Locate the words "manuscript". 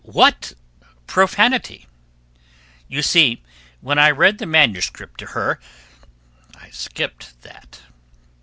4.47-5.19